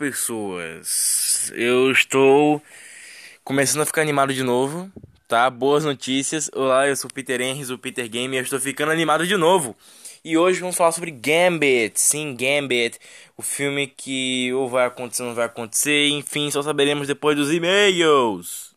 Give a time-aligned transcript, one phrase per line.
[0.00, 1.52] Pessoas.
[1.54, 2.62] Eu estou
[3.44, 4.90] começando a ficar animado de novo,
[5.28, 5.50] tá?
[5.50, 6.50] Boas notícias.
[6.54, 9.36] Olá, eu sou o Peter Henry, o Peter Game, e eu estou ficando animado de
[9.36, 9.76] novo.
[10.24, 12.00] E hoje vamos falar sobre Gambit.
[12.00, 12.98] Sim, Gambit,
[13.36, 17.52] o filme que ou vai acontecer ou não vai acontecer, enfim, só saberemos depois dos
[17.52, 18.69] e-mails.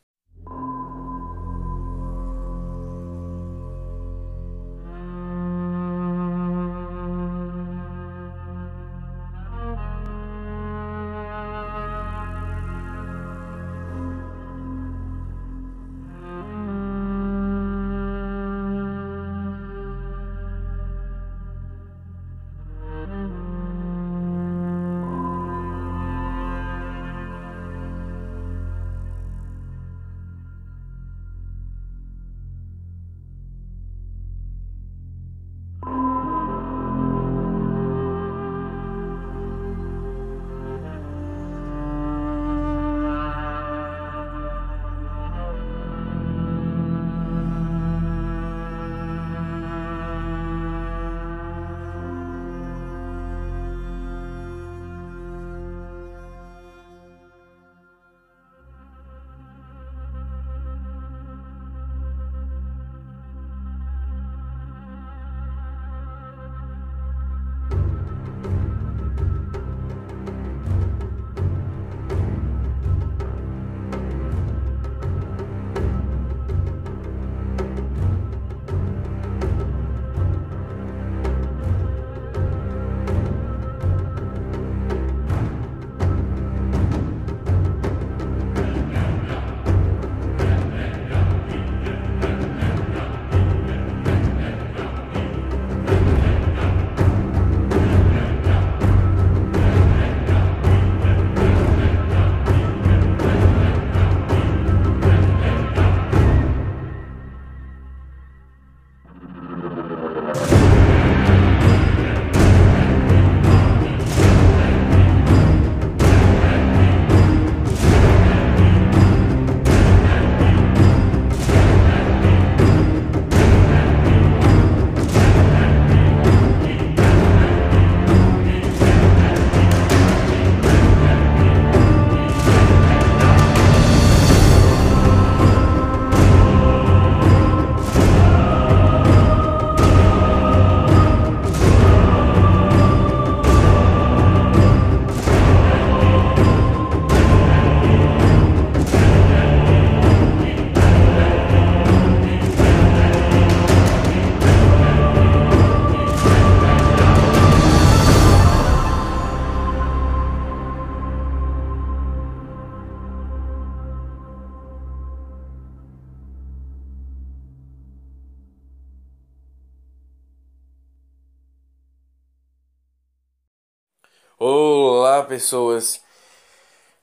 [175.34, 176.00] Pessoas.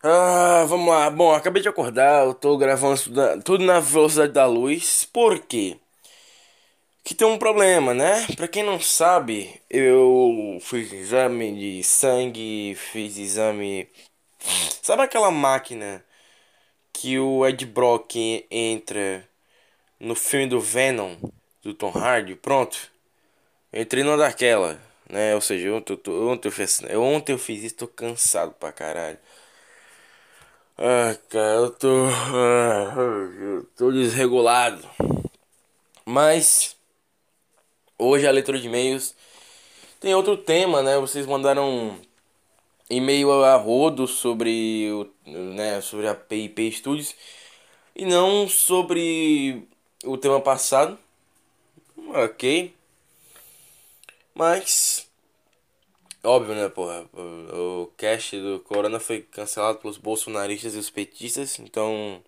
[0.03, 1.11] Ah, vamos lá.
[1.11, 2.97] Bom, acabei de acordar, eu tô gravando
[3.45, 5.05] tudo na velocidade da luz.
[5.05, 5.79] Por quê?
[7.03, 8.27] Que tem um problema, né?
[8.37, 13.89] Pra quem não sabe, eu fiz exame de sangue, fiz exame.
[14.83, 16.05] Sabe aquela máquina
[16.93, 18.17] que o Ed Brock
[18.51, 19.29] entra
[19.99, 21.17] no filme do Venom,
[21.63, 22.37] do Tom Hardy?
[22.37, 22.79] Pronto.
[23.73, 25.35] entrei numa daquela né?
[25.35, 29.19] Ou seja, ontem eu, ontem eu, fiz, ontem eu fiz isso, tô cansado pra caralho.
[30.79, 31.89] Ah, cara, eu tô.
[32.35, 32.95] Ah,
[33.41, 34.83] eu tô desregulado.
[36.05, 36.77] Mas.
[37.99, 39.15] Hoje a leitura de e-mails
[40.01, 40.99] tem outro tema, né?
[40.99, 41.99] Vocês mandaram
[42.89, 45.07] e-mail a rodo sobre o,
[45.55, 47.15] né, sobre a PIP Studios
[47.95, 49.69] e não sobre
[50.05, 50.99] o tema passado.
[52.09, 52.75] Ok.
[54.41, 55.07] Mas.
[56.25, 57.07] Óbvio, né, porra?
[57.13, 62.23] O, cast do Corona foi cancelado pelos bolsonaristas e os petistas, então.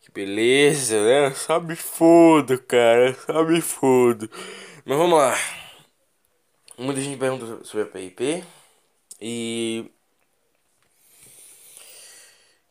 [0.00, 1.34] Que beleza, né?
[1.34, 3.12] Sabe foda, cara.
[3.12, 4.26] Sabe foda.
[4.86, 5.36] Mas vamos lá.
[6.78, 8.42] Muita gente pergunta sobre a PIP.
[9.20, 9.84] E.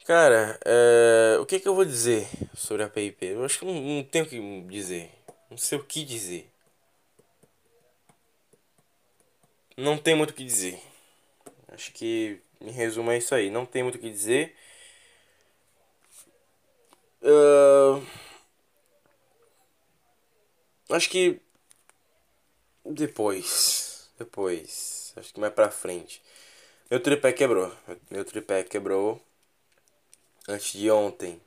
[0.03, 3.23] Cara, é, o que, que eu vou dizer sobre a PIP?
[3.23, 5.11] Eu acho que não, não tenho o que dizer.
[5.47, 6.50] Não sei o que dizer.
[9.81, 10.79] Não tem muito o que dizer.
[11.69, 13.49] Acho que, em resumo, é isso aí.
[13.49, 14.55] Não tem muito o que dizer.
[17.23, 18.05] Uh,
[20.91, 21.39] acho que
[22.85, 26.21] depois, depois, acho que mais pra frente.
[26.89, 27.75] Meu tripé quebrou.
[28.09, 29.19] Meu tripé quebrou
[30.47, 31.41] antes de ontem.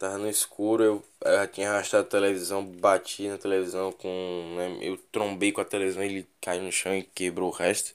[0.00, 4.54] Tava no escuro, eu, eu já tinha arrastado a televisão, bati na televisão com.
[4.56, 7.94] Né, eu trombei com a televisão, ele caiu no chão e quebrou o resto.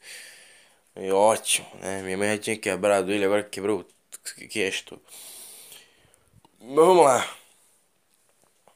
[0.96, 2.02] E ótimo, né?
[2.04, 3.86] Minha mãe já tinha quebrado ele, agora quebrou o
[4.54, 5.02] resto.
[6.60, 7.26] Mas vamos lá.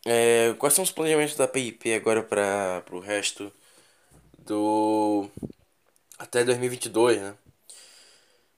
[0.06, 3.52] É, quais são os planejamentos da PIP agora para o resto
[4.40, 5.30] do.
[6.20, 7.36] até 2022, né?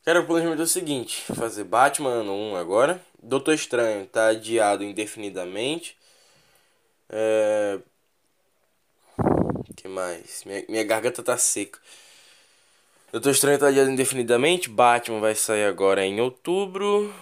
[0.03, 3.01] Cara, o planejamento é o seguinte: fazer Batman ano 1 agora.
[3.21, 5.97] Doutor Estranho tá adiado indefinidamente.
[7.09, 7.79] É.
[9.75, 10.43] que mais?
[10.43, 11.79] Minha, minha garganta tá seca.
[13.11, 14.69] Doutor Estranho tá adiado indefinidamente.
[14.69, 17.13] Batman vai sair agora em outubro.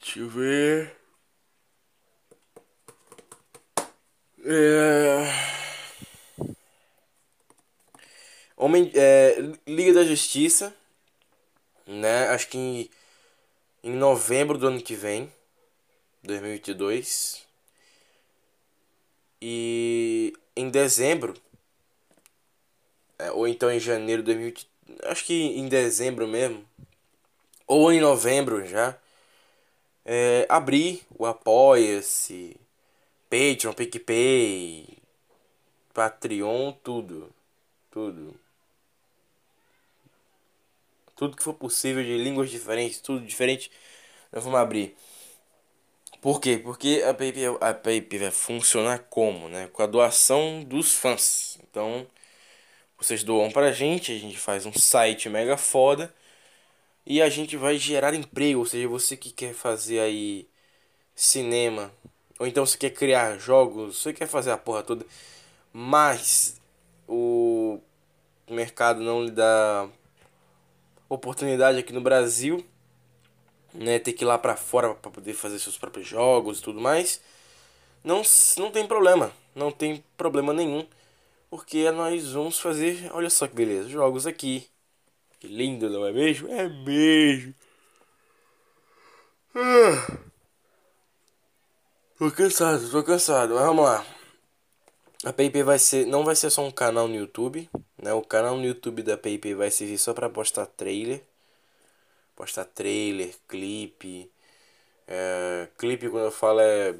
[0.00, 0.96] Deixa eu ver.
[4.44, 5.60] É...
[8.56, 9.36] Homem, é,
[9.66, 10.74] Liga da Justiça,
[11.86, 12.28] né?
[12.28, 12.90] Acho que
[13.82, 15.32] em, em novembro do ano que vem,
[16.22, 17.46] 2022.
[19.42, 21.34] E em dezembro,
[23.18, 26.64] é, ou então em janeiro de 2022, acho que em dezembro mesmo,
[27.66, 28.98] ou em novembro já,
[30.04, 32.56] é, abrir o Apoia-se,
[33.30, 34.98] Patreon, PicPay,
[35.94, 37.30] Patreon, tudo.
[37.90, 38.34] Tudo.
[41.20, 43.70] Tudo que for possível de línguas diferentes, tudo diferente,
[44.32, 44.96] nós vamos abrir.
[46.18, 46.56] Por quê?
[46.56, 49.68] Porque a PayPay, a PayPay vai funcionar como, né?
[49.70, 51.58] Com a doação dos fãs.
[51.62, 52.06] Então,
[52.98, 56.10] vocês doam pra gente, a gente faz um site mega foda
[57.04, 60.48] e a gente vai gerar emprego, ou seja, você que quer fazer aí
[61.14, 61.92] cinema,
[62.38, 65.04] ou então você quer criar jogos, você quer fazer a porra toda,
[65.70, 66.58] mas
[67.06, 67.78] o
[68.48, 69.86] mercado não lhe dá
[71.10, 72.64] oportunidade aqui no Brasil,
[73.74, 76.80] né, ter que ir lá para fora para poder fazer seus próprios jogos e tudo
[76.80, 77.20] mais.
[78.02, 78.22] Não,
[78.56, 80.86] não tem problema, não tem problema nenhum,
[81.50, 84.70] porque nós vamos fazer, olha só que beleza, jogos aqui
[85.40, 86.48] que lindo, não é mesmo?
[86.48, 87.54] É mesmo.
[89.54, 90.18] Ah.
[92.18, 94.04] Tô cansado, tô cansado, mas vamos lá.
[95.24, 97.68] A PayPay vai ser, não vai ser só um canal no YouTube,
[98.02, 98.12] né?
[98.12, 101.22] O canal no YouTube da PayPay vai servir só para postar trailer,
[102.34, 104.30] postar trailer, clipe,
[105.06, 106.94] é, clipe quando eu falo é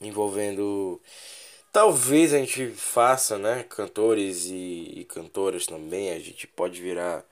[0.00, 1.00] envolvendo
[1.72, 3.64] Talvez a gente faça, né?
[3.64, 6.10] Cantores e, e cantoras também.
[6.10, 7.24] A gente pode virar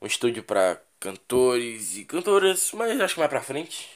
[0.00, 3.88] um estúdio para cantores e cantoras, mas acho que mais pra frente.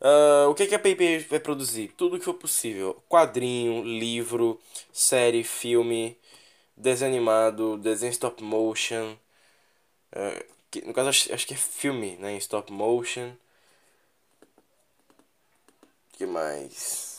[0.00, 1.88] Uh, o que, que a PP vai produzir?
[1.96, 4.60] Tudo que for possível: quadrinho, livro,
[4.92, 6.16] série, filme,
[6.76, 9.16] desenho animado, desenho stop motion.
[10.12, 13.32] Uh, que, no caso, acho, acho, que é filme né, em stop motion.
[16.12, 17.10] que mais?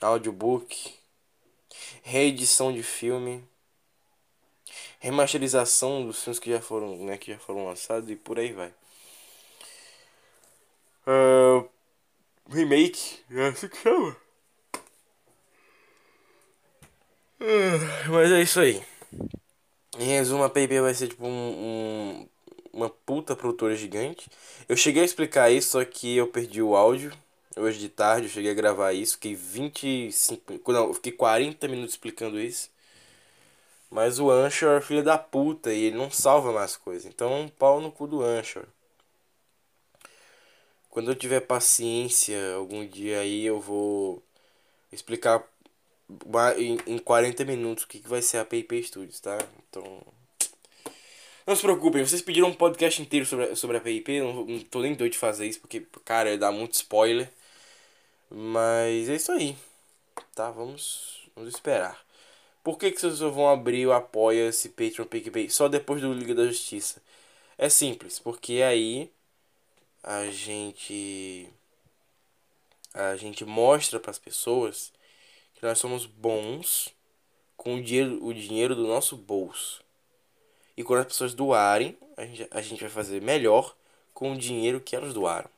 [0.00, 0.94] audiobook,
[2.02, 3.44] reedição de filme,
[4.98, 8.72] remasterização dos filmes que já foram, né, que já foram lançados e por aí vai.
[11.10, 11.68] Uh,
[12.48, 14.16] remake, é assim que chama.
[17.40, 18.80] Uh, mas é isso aí.
[19.98, 22.28] Em resumo, a PIP vai ser tipo um, um,
[22.72, 24.30] uma puta produtora gigante.
[24.68, 27.12] Eu cheguei a explicar isso, só que eu perdi o áudio.
[27.56, 30.72] Hoje de tarde eu cheguei a gravar isso, fiquei 25.
[30.72, 32.70] Não, fiquei 40 minutos explicando isso.
[33.90, 37.06] Mas o Anchor é filho da puta e ele não salva mais coisas.
[37.06, 38.64] Então, pau no cu do Anchor.
[40.90, 44.22] Quando eu tiver paciência, algum dia aí eu vou
[44.92, 45.44] explicar
[46.86, 49.38] em 40 minutos o que vai ser a PayPay Studios, tá?
[49.68, 50.02] Então.
[51.46, 54.20] Não se preocupem, vocês pediram um podcast inteiro sobre, sobre a PayPay.
[54.20, 57.30] Não, não tô nem doido de fazer isso, porque, cara, dá muito spoiler.
[58.30, 59.56] Mas é isso aí.
[60.34, 60.50] Tá?
[60.50, 61.98] Vamos, vamos esperar.
[62.62, 66.46] Por que, que vocês vão abrir o Apoia-se Patreon PicPay só depois do Liga da
[66.46, 67.02] Justiça?
[67.58, 69.10] É simples, porque aí
[70.02, 71.48] a gente
[72.92, 74.92] a gente mostra para as pessoas
[75.54, 76.88] que nós somos bons
[77.56, 79.82] com o dinheiro, o dinheiro do nosso bolso.
[80.76, 83.76] E quando as pessoas doarem, a gente, a gente vai fazer melhor
[84.14, 85.50] com o dinheiro que elas doaram.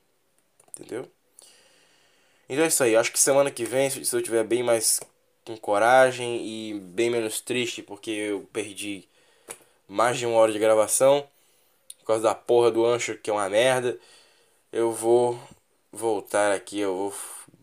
[0.71, 1.09] Entendeu?
[2.49, 2.97] Então é isso aí.
[2.97, 5.01] Acho que semana que vem, se eu tiver bem mais
[5.45, 9.09] com coragem e bem menos triste, porque eu perdi
[9.89, 11.27] mais de uma hora de gravação
[12.01, 13.99] por causa da porra do Ancho, que é uma merda,
[14.73, 15.39] eu vou
[15.93, 17.15] voltar aqui, eu vou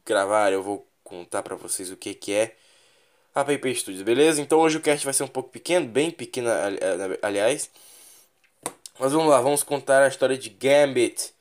[0.05, 2.55] gravar, eu vou contar pra vocês o que que é
[3.33, 4.41] a Paper Studios, beleza?
[4.41, 6.49] Então hoje o cast vai ser um pouco pequeno, bem pequeno,
[7.21, 7.69] aliás.
[8.99, 11.33] Mas vamos lá, vamos contar a história de Gambit,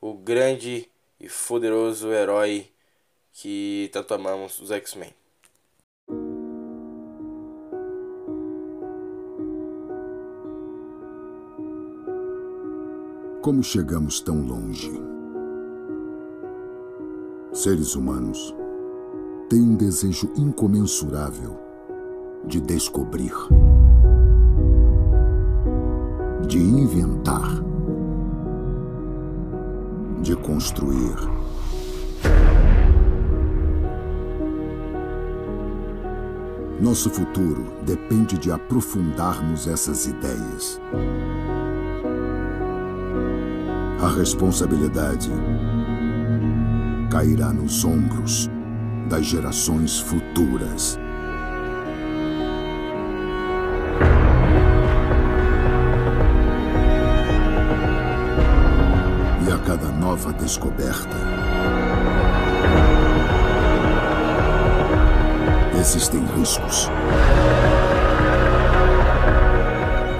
[0.00, 2.70] o grande e poderoso herói
[3.32, 5.14] que tanto amamos os X-Men.
[13.46, 14.90] Como chegamos tão longe?
[17.52, 18.52] Seres humanos
[19.48, 21.56] têm um desejo incomensurável
[22.44, 23.32] de descobrir,
[26.48, 27.62] de inventar,
[30.22, 31.14] de construir.
[36.80, 40.80] Nosso futuro depende de aprofundarmos essas ideias.
[43.98, 45.30] A responsabilidade
[47.10, 48.50] cairá nos ombros
[49.08, 50.98] das gerações futuras.
[59.48, 61.16] E a cada nova descoberta,
[65.80, 66.90] existem riscos,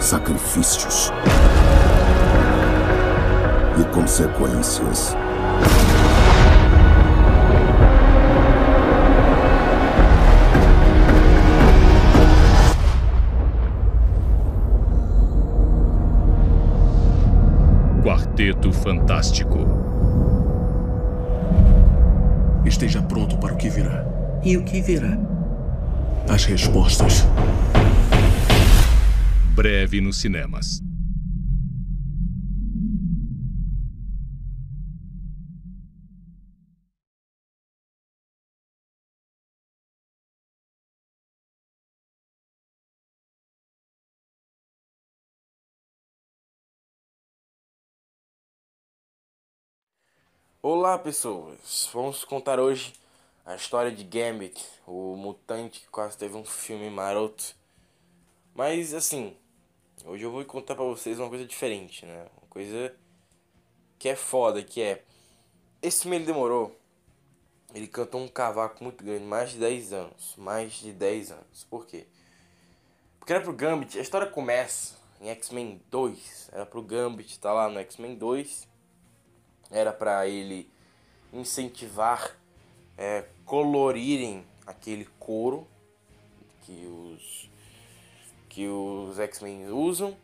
[0.00, 1.12] sacrifícios
[3.78, 5.14] e consequências.
[18.02, 19.66] Quarteto Fantástico.
[22.64, 24.04] Esteja pronto para o que virá.
[24.45, 25.18] E o que virá?
[26.28, 27.26] As respostas.
[29.54, 30.86] Breve nos cinemas.
[50.68, 52.92] Olá pessoas, vamos contar hoje
[53.44, 57.54] a história de Gambit, o mutante que quase teve um filme maroto.
[58.52, 59.37] Mas assim,
[60.04, 62.26] hoje eu vou contar pra vocês uma coisa diferente, né?
[62.37, 62.92] Uma coisa
[63.96, 65.04] que é foda, que é...
[65.80, 66.76] Esse filme ele demorou,
[67.73, 71.64] ele cantou um cavaco muito grande, mais de 10 anos, mais de 10 anos.
[71.70, 72.08] Por quê?
[73.20, 77.68] Porque era pro Gambit, a história começa em X-Men 2, era pro Gambit, tá lá
[77.68, 78.65] no X-Men 2
[79.70, 80.68] era para ele
[81.32, 82.37] incentivar
[82.96, 85.66] é, colorirem aquele couro
[86.62, 87.50] que os
[88.49, 90.16] que os X-Men usam.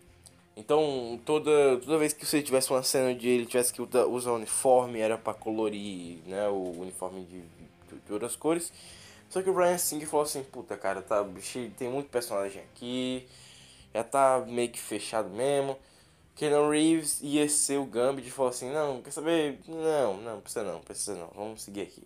[0.57, 5.01] Então, toda, toda vez que você tivesse uma cena de ele tivesse que usar uniforme,
[5.01, 8.73] era para colorir né, o uniforme de, de, de, outras cores.
[9.29, 11.23] Só que o Brian Singer falou assim: puta, cara, tá,
[11.77, 13.27] tem muito personagem aqui,
[13.95, 15.77] já tá meio que fechado mesmo.
[16.35, 19.61] Keanu Reeves ia ser o Gambit e falou assim, não, quer saber?
[19.69, 22.03] Não, não, precisa não, precisa não, vamos seguir aqui.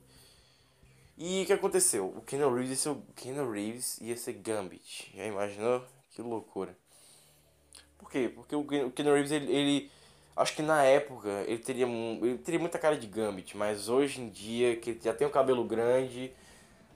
[1.17, 2.13] E o que aconteceu?
[2.17, 5.11] O Keanu Reeves ia ser, o Keanu Reeves ia ser Gambit.
[5.15, 5.83] Já imaginou?
[6.11, 6.77] Que loucura.
[7.99, 8.31] Por quê?
[8.35, 9.91] Porque o Keanu Reeves, ele, ele
[10.37, 14.29] acho que na época ele teria, ele teria muita cara de Gambit, mas hoje em
[14.29, 16.33] dia, que ele já tem o cabelo grande,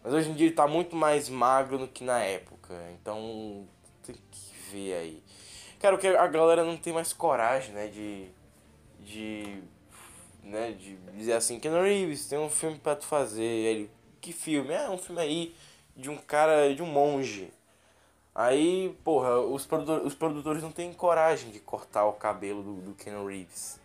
[0.04, 2.74] mas hoje em dia ele tá muito mais magro do que na época.
[2.92, 3.66] Então,
[4.02, 5.22] tem que ver aí.
[5.80, 8.28] Cara, que a galera não tem mais coragem, né, de.
[9.00, 9.62] de.
[10.42, 13.42] né, de dizer assim, Ken Reeves, tem um filme pra tu fazer.
[13.42, 14.74] Ele, que filme?
[14.74, 15.54] É um filme aí
[15.96, 17.50] de um cara, de um monge.
[18.34, 23.26] Aí, porra, os, produtor, os produtores não têm coragem de cortar o cabelo do, do
[23.26, 23.80] Reeves.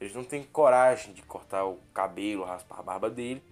[0.00, 3.42] Eles não têm coragem de cortar o cabelo, raspar a barba dele.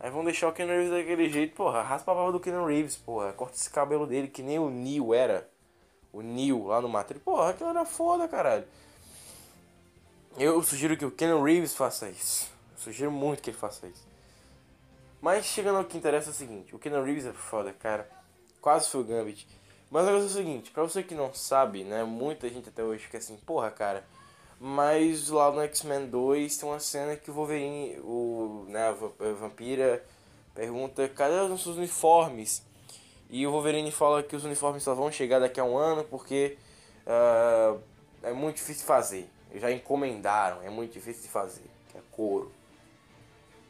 [0.00, 2.96] Aí vão deixar o Ken Reeves daquele jeito, porra, raspa a barba do Ken Reeves,
[2.96, 5.46] porra, corta esse cabelo dele que nem o Neil era
[6.18, 7.22] o Neil lá no Matrix.
[7.22, 8.64] Porra, aquilo era foda, caralho.
[10.38, 12.50] Eu sugiro que o Ken Reeves faça isso.
[12.72, 14.06] Eu sugiro muito que ele faça isso.
[15.20, 18.08] Mas chegando ao que interessa é o seguinte, o Ken Reeves é foda, cara.
[18.60, 19.48] Quase foi o Gambit.
[19.90, 23.04] Mas negócio é o seguinte, pra você que não sabe, né, muita gente até hoje
[23.04, 24.04] fica assim, porra, cara,
[24.60, 30.04] mas lá no X-Men 2 tem uma cena que o Wolverine, o, né, a vampira
[30.54, 32.62] pergunta, cadê os nossos uniformes?
[33.30, 36.56] E o Wolverine fala que os uniformes só vão chegar daqui a um ano porque
[37.06, 37.80] uh,
[38.22, 39.28] é muito difícil de fazer.
[39.54, 42.52] Já encomendaram, é muito difícil de fazer, é couro.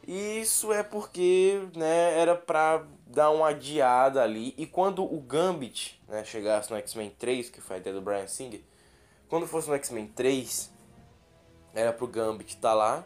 [0.07, 4.53] E isso é porque né, era pra dar uma adiada ali.
[4.57, 8.27] E quando o Gambit né, chegasse no X-Men 3, que foi a ideia do Brian
[8.27, 8.61] Singer,
[9.27, 10.71] quando fosse no X-Men 3,
[11.75, 13.05] era pro Gambit estar tá lá.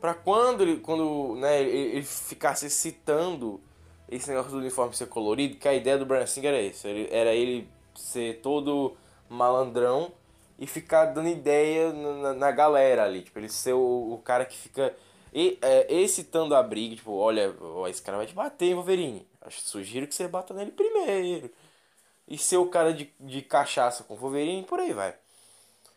[0.00, 3.60] Pra quando ele, quando, né, ele ficasse citando
[4.08, 6.86] esse negócio do uniforme ser colorido, que a ideia do Brian Singer era isso.
[7.10, 8.96] Era ele ser todo
[9.28, 10.12] malandrão
[10.58, 13.22] e ficar dando ideia na, na galera ali.
[13.22, 14.94] Tipo, ele ser o, o cara que fica
[15.32, 16.96] e, é, excitando a briga.
[16.96, 17.54] Tipo, olha,
[17.88, 19.26] esse cara vai te bater, Wolverine.
[19.40, 21.50] Acho, sugiro que você bata nele primeiro.
[22.26, 25.14] E ser o cara de, de cachaça com Wolverine, por aí vai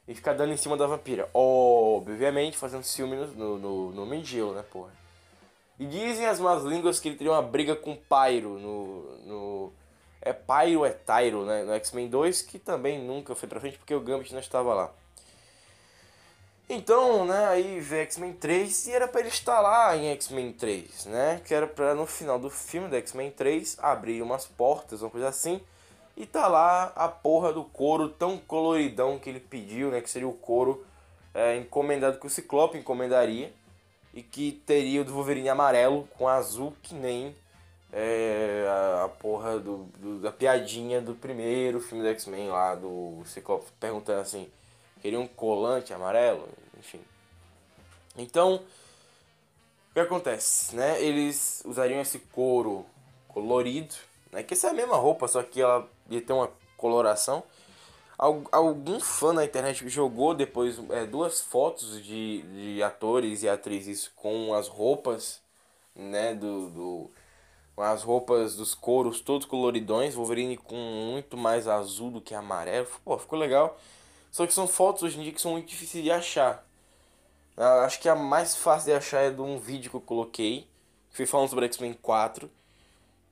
[0.07, 1.29] e ficar dando em cima da vampira.
[1.33, 4.91] Obviamente, fazendo ciúme no, no, no, no né, porra.
[5.79, 9.17] E dizem as más línguas que ele teria uma briga com Pyro no.
[9.25, 9.73] no
[10.21, 11.63] é Pyro é Tyro, né?
[11.63, 14.91] No X-Men 2, que também nunca foi pra frente porque o Gambit não estava lá.
[16.69, 21.05] Então, né, aí vê X-Men 3 e era para ele estar lá em X-Men 3,
[21.05, 21.41] né?
[21.45, 25.29] Que era para no final do filme do X-Men 3 abrir umas portas, uma coisa
[25.29, 25.61] assim
[26.17, 30.01] e tá lá a porra do couro tão coloridão que ele pediu, né?
[30.01, 30.83] Que seria o couro
[31.31, 33.53] é, encomendado que o Ciclope encomendaria.
[34.17, 37.35] E que teria o Wolverine amarelo com azul, que nem
[37.93, 43.21] é, a, a, porra do, do, da piadinha do primeiro filme do X-Men lá, do
[43.25, 44.49] Ciclope perguntando assim:
[45.01, 46.49] queria um colante amarelo?
[46.79, 46.99] Enfim.
[48.17, 51.01] Então, o que acontece, né?
[51.01, 52.85] Eles usariam esse couro
[53.27, 53.93] colorido
[54.31, 54.43] né?
[54.43, 57.43] Que essa é a mesma roupa, só que ela ia ter uma coloração.
[58.17, 64.55] Algum fã na internet jogou depois é, duas fotos de, de atores e atrizes com
[64.55, 65.39] as roupas,
[65.95, 67.11] né, do, do
[67.75, 72.87] com as roupas dos couros todos coloridões, Wolverine com muito mais azul do que amarelo.
[73.05, 73.77] Pô, ficou legal.
[74.31, 76.65] Só que são fotos hoje em dia que são muito difíceis de achar.
[77.55, 80.67] Acho que a mais fácil de achar é de um vídeo que eu coloquei,
[81.11, 82.49] que foi falando sobre X-Men 4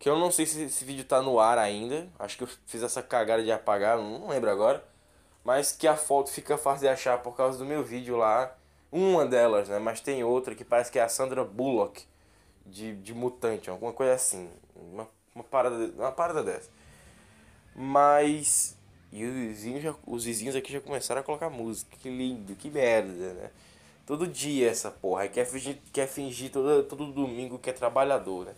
[0.06, 2.08] que eu não sei se esse vídeo tá no ar ainda.
[2.20, 4.86] Acho que eu fiz essa cagada de apagar, não lembro agora.
[5.44, 8.56] Mas que a foto fica fácil de achar por causa do meu vídeo lá.
[8.91, 9.80] Uma delas, né?
[9.80, 12.06] Mas tem outra que parece que é a Sandra Bullock
[12.63, 14.48] de, de Mutante, alguma coisa assim.
[14.76, 16.70] Uma, uma, parada, uma parada dessa.
[17.76, 18.78] Mas.
[19.12, 21.98] E os vizinhos, já, os vizinhos aqui já começaram a colocar música.
[22.00, 23.50] Que lindo, que merda, né?
[24.06, 25.28] Todo dia essa porra.
[25.28, 28.54] Quer fingir, quer fingir todo, todo domingo que é trabalhador, né?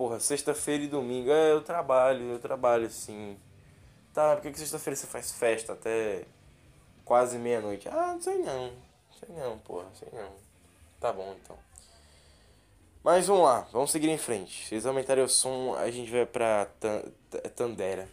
[0.00, 3.38] Porra, sexta-feira e domingo, é, eu trabalho, eu trabalho sim.
[4.14, 6.24] Tá, por que, que sexta-feira você faz festa até
[7.04, 7.86] quase meia-noite?
[7.86, 8.72] Ah, não sei não.
[9.12, 10.32] Sei não, porra, sei não.
[10.98, 11.54] Tá bom então.
[13.04, 14.72] Mas vamos lá, vamos seguir em frente.
[14.72, 16.66] Eles aumentarem o som, a gente vai pra
[17.54, 18.08] Tandera.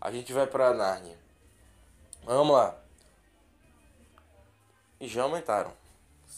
[0.00, 1.18] A gente vai pra Nárnia.
[2.22, 2.78] Vamos lá.
[5.00, 5.72] E já aumentaram.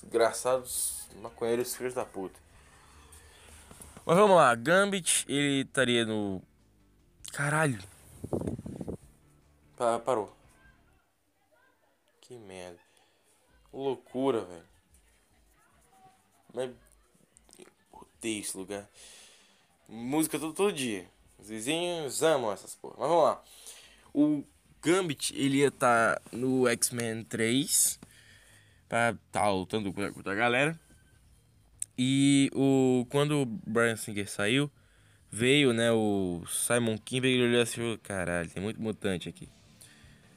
[0.03, 2.46] Desgraçados maconheiros filhos da puta.
[4.07, 6.41] Mas vamos lá, Gambit, ele estaria no.
[7.33, 7.83] Caralho.
[9.77, 10.33] Pa parou.
[12.21, 12.79] Que merda.
[13.73, 14.65] Loucura, velho.
[16.55, 16.71] Mas.
[17.91, 18.89] Odeio esse lugar.
[19.89, 21.11] Música todo, todo dia.
[21.37, 22.95] Os vizinhos amam essas porra.
[23.01, 23.43] Mas vamos lá.
[24.15, 24.45] O
[24.81, 27.99] Gambit, ele ia estar tá no X-Men 3.
[28.89, 30.79] Pra tá lutando com a galera.
[31.99, 34.71] E o quando o Brian Singer saiu,
[35.31, 39.49] veio, né, o Simon Kimber ele olhou assim, oh, caralho, tem muito mutante aqui.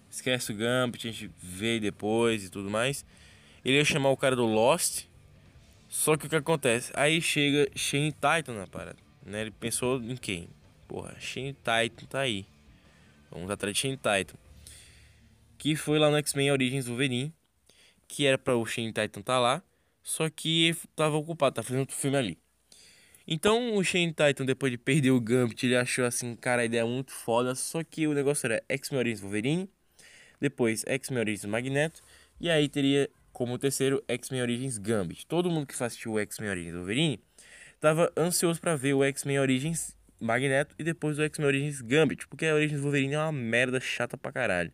[0.09, 3.05] Esquece o Gambit, a gente vê depois e tudo mais.
[3.63, 5.05] Ele ia chamar o cara do Lost.
[5.87, 6.91] Só que o que acontece?
[6.95, 9.41] Aí chega Shane Titan na parada, né?
[9.41, 10.47] Ele pensou em quem?
[10.87, 12.45] Porra, Shane Titan tá aí.
[13.31, 14.37] Vamos atrás de Shane Titan.
[15.57, 17.33] Que foi lá no X-Men Origins Wolverine,
[18.07, 19.63] que era para o Shane Titan tá lá.
[20.03, 22.37] Só que tava ocupado, tá fazendo outro filme ali.
[23.27, 26.81] Então o Shane Titan, depois de perder o Gambit, ele achou assim, cara, a ideia
[26.81, 27.53] é muito foda.
[27.53, 29.69] Só que o negócio era X-Men Origins Wolverine,
[30.41, 32.01] depois X-Men Origins Magneto,
[32.41, 35.27] e aí teria como terceiro X-Men Origins Gambit.
[35.27, 37.23] Todo mundo que assistiu o X-Men Origins Wolverine
[37.79, 42.45] tava ansioso para ver o X-Men Origins Magneto e depois o X-Men Origins Gambit, porque
[42.45, 44.71] a Origins Wolverine é uma merda chata pra caralho.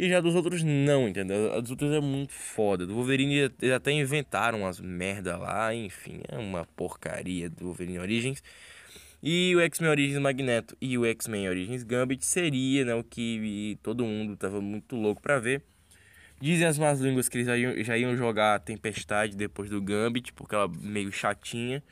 [0.00, 1.52] E já dos outros não, entendeu?
[1.52, 2.86] A dos outros é muito foda.
[2.86, 8.40] Do Wolverine eles até inventaram umas merda lá, enfim, é uma porcaria do Wolverine Origins.
[9.20, 14.04] E o X-Men Origins Magneto e o X-Men Origins Gambit seria, né, o que todo
[14.04, 15.62] mundo tava muito louco para ver.
[16.40, 19.82] Dizem as más línguas que eles já iam, já iam jogar a Tempestade depois do
[19.82, 21.82] Gambit, porque ela meio chatinha.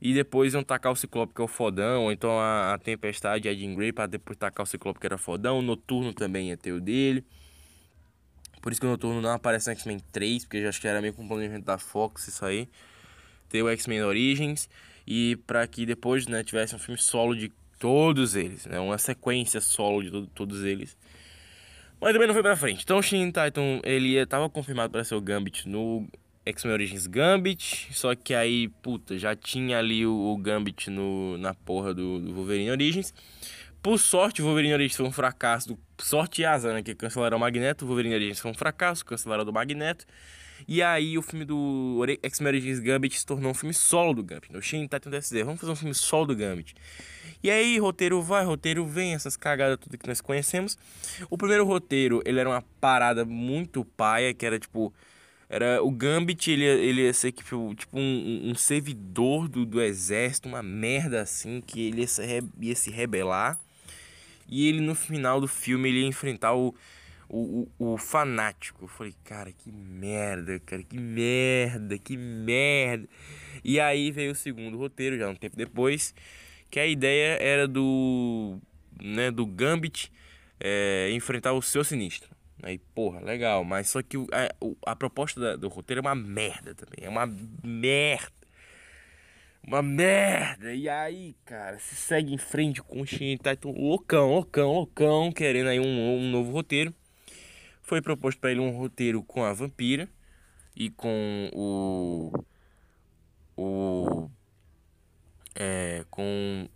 [0.00, 2.04] E depois iam tacar o Ciclope, que é o fodão.
[2.04, 5.18] Ou então a, a Tempestade a Jean Grey, pra depois tacar o Ciclope, que era
[5.18, 5.58] fodão.
[5.58, 7.24] O Noturno também ia ter o dele.
[8.62, 11.00] Por isso que o Noturno não aparece no X-Men 3, porque eu acho que era
[11.00, 12.68] meio com um planejamento da Fox isso aí.
[13.48, 14.68] Ter o X-Men Origins.
[15.06, 18.64] E para que depois né, tivesse um filme solo de todos eles.
[18.66, 20.96] Né, uma sequência solo de to todos eles.
[22.00, 22.82] Mas também não foi pra frente.
[22.82, 26.08] Então o Shin Titan, ele estava confirmado para ser o Gambit no
[26.44, 31.54] X-Men Origins Gambit, só que aí, puta, já tinha ali o, o Gambit no, na
[31.54, 33.12] porra do, do, Wolverine Origins.
[33.82, 35.78] Por sorte, o Wolverine Origins foi um fracasso.
[35.98, 36.82] Sorte e asa, né?
[36.82, 37.84] Que cancelaram o Magneto.
[37.84, 40.06] O Wolverine Origins foi um fracasso, cancelaram do Magneto.
[40.68, 44.54] E aí o filme do X-Men Origins Gambit se tornou um filme solo do Gambit.
[44.56, 46.74] O Shin Titan DSD, vamos fazer um filme solo do Gambit.
[47.42, 50.76] E aí, roteiro vai, roteiro vem, essas cagadas tudo que nós conhecemos.
[51.30, 54.92] O primeiro roteiro, ele era uma parada muito paia, que era tipo
[55.52, 60.48] era o Gambit, ele, ele ia ser tipo, tipo um, um servidor do, do exército,
[60.48, 62.22] uma merda assim, que ele ia se,
[62.60, 63.58] ia se rebelar.
[64.48, 66.72] E ele no final do filme ele ia enfrentar o,
[67.28, 68.84] o, o, o, fanático.
[68.84, 73.08] Eu falei, cara, que merda, cara, que merda, que merda.
[73.64, 76.14] E aí veio o segundo roteiro, já um tempo depois,
[76.70, 78.56] que a ideia era do,
[79.02, 80.12] né, do Gambit
[80.60, 82.30] é, enfrentar o seu sinistro.
[82.62, 83.64] Aí, porra, legal.
[83.64, 87.04] Mas só que a, a proposta da, do roteiro é uma merda também.
[87.04, 87.26] É uma
[87.62, 88.32] merda.
[89.66, 90.74] Uma merda.
[90.74, 95.68] E aí, cara, se segue em frente com o Shin Titan loucão, loucão, loucão, querendo
[95.68, 96.94] aí um, um novo roteiro.
[97.82, 100.08] Foi proposto para ele um roteiro com a vampira
[100.74, 102.44] e com o.
[103.56, 104.30] O.
[105.54, 106.04] É.
[106.10, 106.68] Com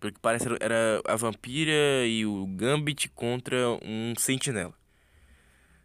[0.00, 4.74] pelo que parece era a vampira e o Gambit contra um sentinela.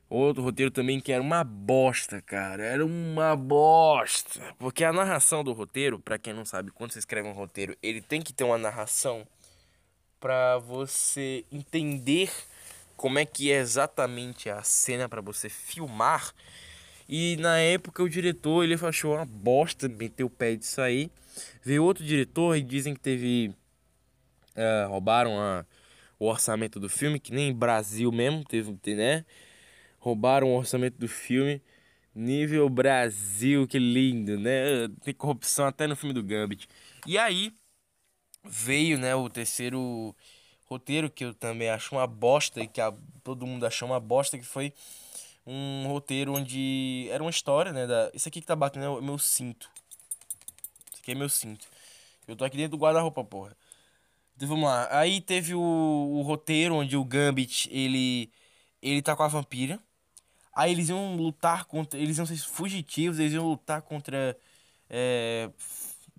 [0.09, 2.63] Outro roteiro também que era uma bosta, cara.
[2.63, 4.55] Era uma bosta.
[4.59, 8.01] Porque a narração do roteiro, para quem não sabe, quando você escreve um roteiro, ele
[8.01, 9.27] tem que ter uma narração
[10.19, 12.31] para você entender
[12.95, 16.33] como é que é exatamente a cena para você filmar.
[17.07, 21.11] E na época o diretor ele achou uma bosta, meteu o pé disso aí.
[21.63, 23.53] Veio outro diretor e dizem que teve.
[24.55, 25.65] Uh, roubaram a,
[26.19, 29.25] o orçamento do filme, que nem Brasil mesmo, teve, né?
[30.03, 31.61] Roubaram o orçamento do filme.
[32.13, 34.87] Nível Brasil, que lindo, né?
[35.01, 36.67] Tem corrupção até no filme do Gambit.
[37.07, 37.53] E aí
[38.43, 40.13] veio, né, o terceiro
[40.65, 44.37] roteiro que eu também acho uma bosta e que a, todo mundo achou uma bosta,
[44.37, 44.73] que foi
[45.47, 49.01] um roteiro onde era uma história, né, da Isso aqui que tá batendo é o
[49.01, 49.71] meu cinto.
[50.91, 51.67] Isso aqui é meu cinto.
[52.27, 53.55] Eu tô aqui dentro do guarda-roupa, porra.
[54.35, 54.87] Então vamos lá.
[54.91, 58.29] Aí teve o, o roteiro onde o Gambit, ele
[58.81, 59.79] ele tá com a vampira.
[60.55, 61.99] Aí eles iam lutar contra.
[61.99, 64.37] Eles iam ser fugitivos, eles iam lutar contra.
[64.89, 65.49] É,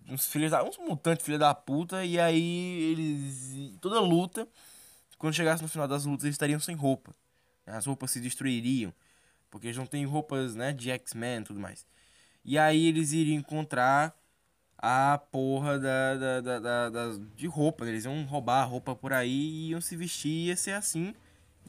[0.09, 0.65] uns filhos da.
[0.65, 2.05] uns mutantes filha da puta.
[2.05, 3.79] E aí eles.
[3.81, 4.49] toda luta.
[5.19, 7.15] Quando chegasse no final das lutas, eles estariam sem roupa.
[7.67, 8.93] As roupas se destruiriam.
[9.51, 11.87] Porque eles não têm roupas, né, de X-Men e tudo mais.
[12.45, 14.15] E aí eles iriam encontrar
[14.77, 17.87] a porra da, da, da, da, da de roupa.
[17.87, 21.15] Eles iam roubar a roupa por aí e iam se vestir ia ser assim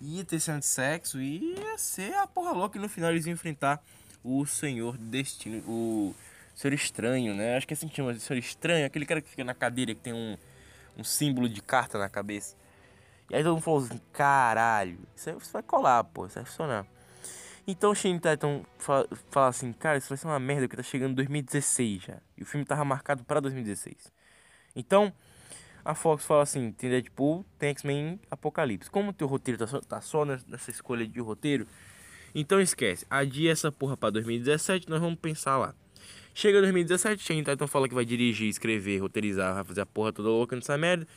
[0.02, 2.78] ia ter cena de sexo ia ser a porra louca.
[2.78, 3.84] E no final eles iam enfrentar
[4.24, 6.16] o Senhor Destino, o
[6.56, 7.58] Senhor Estranho, né?
[7.58, 10.02] Acho que é assim que chama, Senhor Estranho, aquele cara que fica na cadeira que
[10.02, 10.38] tem um,
[10.98, 12.56] um símbolo de carta na cabeça.
[13.30, 16.86] E aí todo mundo falou assim: caralho, isso aí vai colar, pô, isso vai funcionar.
[17.68, 20.84] Então o Shane Titan fala, fala, assim: cara, isso vai ser uma merda porque tá
[20.84, 22.18] chegando 2016 já.
[22.38, 24.12] E o filme tava marcado para 2016.
[24.76, 25.12] Então
[25.86, 28.90] a Fox fala assim: tem Deadpool, tem X-Men Apocalipse.
[28.90, 31.68] Como teu roteiro tá só, tá só nessa escolha de roteiro,
[32.34, 33.06] então esquece.
[33.08, 35.76] Adia essa porra pra 2017, nós vamos pensar lá.
[36.34, 40.28] Chega 2017, Shane Titan fala que vai dirigir, escrever, roteirizar, vai fazer a porra toda
[40.28, 41.08] louca nessa merda.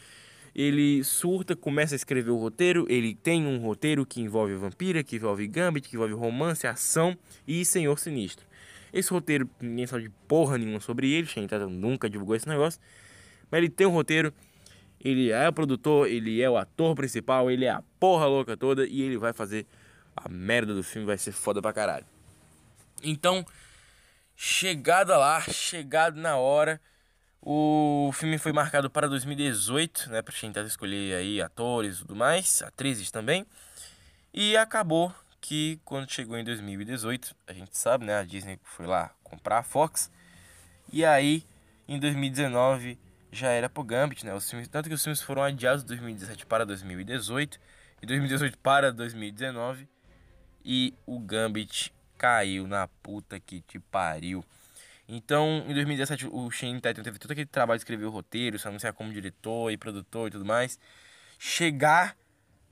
[0.54, 2.87] Ele surta, começa a escrever o roteiro.
[2.88, 7.64] Ele tem um roteiro que envolve vampira, que envolve Gambit, que envolve romance, ação e
[7.64, 8.46] Senhor Sinistro.
[8.92, 11.26] Esse roteiro, ninguém sabe de porra nenhuma sobre ele.
[11.26, 12.81] Shane Titan nunca divulgou esse negócio.
[13.50, 14.33] Mas ele tem um roteiro
[15.00, 18.87] ele é o produtor, ele é o ator principal, ele é a porra louca toda
[18.87, 19.66] e ele vai fazer
[20.16, 22.06] a merda do filme, vai ser foda pra caralho.
[23.02, 23.44] Então,
[24.34, 26.80] chegada lá, chegado na hora,
[27.40, 32.62] o filme foi marcado para 2018, né, pra tentar escolher aí atores e tudo mais,
[32.62, 33.46] atrizes também.
[34.34, 39.12] E acabou que quando chegou em 2018, a gente sabe, né, a Disney foi lá
[39.22, 40.11] comprar a Fox.
[40.92, 41.44] E aí,
[41.87, 42.98] em 2019,
[43.30, 44.34] já era pro Gambit, né?
[44.34, 47.60] Os filmes, tanto que os filmes foram adiados de 2017 para 2018
[48.02, 49.88] e 2018 para 2019
[50.64, 54.44] e o Gambit caiu na puta que te pariu.
[55.08, 58.68] Então, em 2017, o Shane Tatum teve todo aquele trabalho de escrever o roteiro, se
[58.68, 60.78] anunciar como diretor e produtor e tudo mais.
[61.38, 62.14] Chegar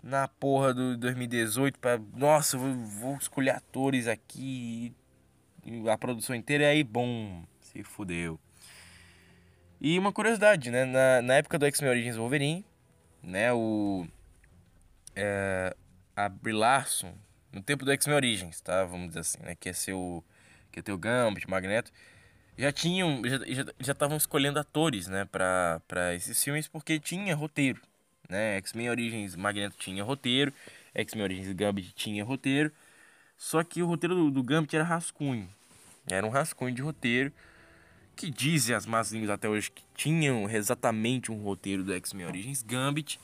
[0.03, 1.99] na porra do 2018 pra.
[2.15, 4.95] Nossa, vou, vou escolher atores aqui.
[5.91, 8.39] A produção inteira e aí, bom, se fudeu.
[9.81, 10.85] E uma curiosidade, né?
[10.85, 12.65] Na, na época do X-Men Origins Wolverine,
[13.23, 13.53] né?
[13.53, 14.07] O.
[15.15, 15.75] É,
[16.15, 17.15] a Larson,
[17.53, 18.85] no tempo do X-Men Origins, tá?
[18.85, 19.55] Vamos dizer assim, né?
[19.55, 20.23] Que ser o.
[20.73, 21.91] Que ter o Gambit, Magneto
[22.59, 23.23] já tinham
[23.79, 27.81] já estavam escolhendo atores né para esses filmes porque tinha roteiro
[28.29, 30.53] né X-Men Origins Magneto tinha roteiro
[30.95, 32.73] X-Men Origins Gambit tinha roteiro
[33.37, 35.49] só que o roteiro do, do Gambit era rascunho
[36.09, 37.33] era um rascunho de roteiro
[38.17, 42.63] que dizem as más línguas até hoje que tinham exatamente um roteiro do X-Men Origins
[42.63, 43.21] Gambit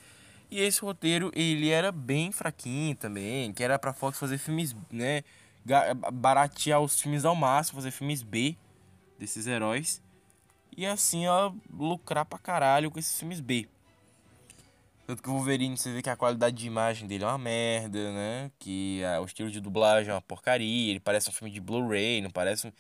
[0.51, 5.25] e esse roteiro ele era bem fraquinho também que era para Fox fazer filmes né
[6.13, 8.57] baratear os filmes ao máximo fazer filmes B
[9.19, 10.03] desses heróis
[10.77, 11.25] e assim
[11.71, 13.69] lucrar pra caralho com esses filmes B.
[15.07, 18.13] Tanto que o Wolverine, você vê que a qualidade de imagem dele é uma merda,
[18.13, 18.51] né?
[18.59, 20.91] Que a, o estilo de dublagem é uma porcaria.
[20.91, 22.73] Ele parece um filme de Blu-ray, não parece um.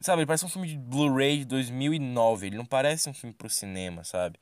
[0.00, 2.48] Sabe, ele parece um filme de Blu-ray de 2009.
[2.48, 4.38] Ele não parece um filme pro cinema, sabe?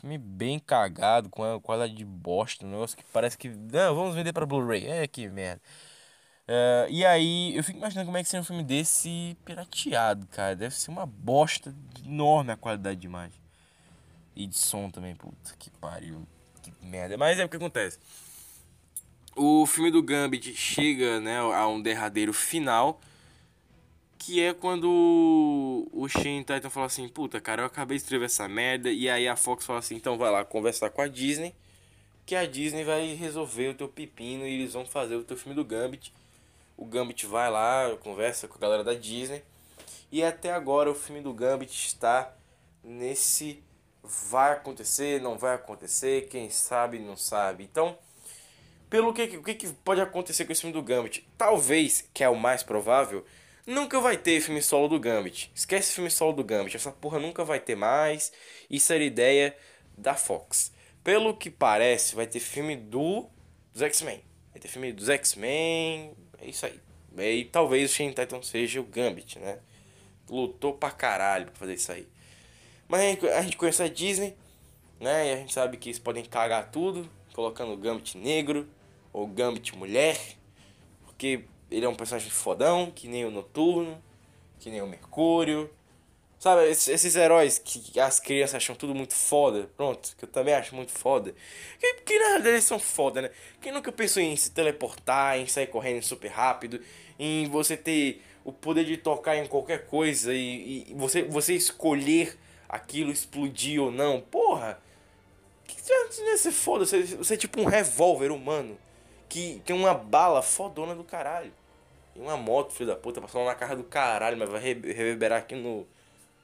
[0.00, 2.64] Filme bem cagado, com a qualidade de bosta.
[2.64, 3.48] Um negócio que parece que.
[3.48, 4.86] Não, vamos vender pra Blu-ray.
[4.86, 5.60] É que merda.
[6.48, 10.56] Uh, e aí, eu fico imaginando como é que seria um filme desse pirateado, cara.
[10.56, 13.40] Deve ser uma bosta enorme a qualidade de imagem.
[14.34, 16.26] E de som também, puta que pariu.
[16.62, 17.16] Que merda.
[17.16, 17.98] Mas é o que acontece.
[19.34, 23.00] O filme do Gambit chega né, a um derradeiro final.
[24.24, 28.48] Que é quando o Shane Titan fala assim: Puta, cara, eu acabei de escrever essa
[28.48, 28.90] merda.
[28.90, 31.54] E aí a Fox fala assim: Então vai lá conversar com a Disney.
[32.24, 35.56] Que a Disney vai resolver o teu pepino e eles vão fazer o teu filme
[35.56, 36.12] do Gambit
[36.82, 39.42] o Gambit vai lá, conversa com a galera da Disney.
[40.10, 42.34] E até agora o filme do Gambit está
[42.82, 43.62] nesse
[44.02, 47.62] vai acontecer, não vai acontecer, quem sabe, não sabe.
[47.62, 47.96] Então,
[48.90, 51.26] pelo que o que, que pode acontecer com esse filme do Gambit?
[51.38, 53.24] Talvez, que é o mais provável,
[53.66, 55.50] nunca vai ter filme solo do Gambit.
[55.54, 58.32] Esquece filme solo do Gambit, essa porra nunca vai ter mais.
[58.68, 59.56] Isso era ideia
[59.96, 60.72] da Fox.
[61.04, 63.28] Pelo que parece, vai ter filme do
[63.72, 64.22] dos X-Men.
[64.52, 66.78] Vai ter filme dos X-Men, é isso aí.
[67.18, 69.58] E talvez o Shane Titan seja o Gambit, né?
[70.28, 72.08] Lutou pra caralho pra fazer isso aí.
[72.88, 74.36] Mas a gente, conhece a Disney,
[75.00, 75.28] né?
[75.28, 78.68] E a gente sabe que eles podem cagar tudo, colocando o Gambit negro
[79.12, 80.18] ou Gambit mulher.
[81.04, 84.02] Porque ele é um personagem fodão, que nem o Noturno,
[84.60, 85.70] que nem o Mercúrio.
[86.38, 90.52] Sabe, esses, esses, heróis que as crianças acham tudo muito foda, pronto, que eu também
[90.54, 91.32] acho muito foda.
[91.78, 93.30] Que, que na verdade eles são foda, né?
[93.60, 96.80] Quem nunca pensou em se teleportar, em sair correndo super rápido,
[97.16, 102.36] em você ter o poder de tocar em qualquer coisa e, e você, você escolher
[102.68, 104.20] aquilo explodir ou não?
[104.20, 104.82] Porra!
[105.64, 105.80] Que
[106.36, 108.76] ser foda, você, você é tipo um revólver humano
[109.28, 111.52] que tem uma bala fodona do caralho.
[112.14, 115.54] E uma moto, filho da puta, passando na cara do caralho, mas vai reverberar aqui
[115.54, 115.86] no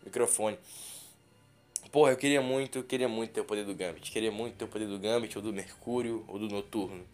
[0.05, 0.59] microfone.
[1.93, 4.11] Porra, eu queria muito, eu queria muito ter o poder do Gambit.
[4.11, 7.05] Queria muito ter o poder do Gambit, ou do Mercúrio, ou do Noturno.